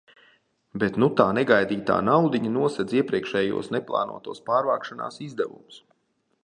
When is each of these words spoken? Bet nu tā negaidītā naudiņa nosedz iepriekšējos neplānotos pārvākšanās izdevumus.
Bet 0.83 0.95
nu 1.03 1.09
tā 1.19 1.27
negaidītā 1.39 1.97
naudiņa 2.07 2.53
nosedz 2.57 2.97
iepriekšējos 3.01 3.71
neplānotos 3.77 4.43
pārvākšanās 4.51 5.25
izdevumus. 5.29 5.81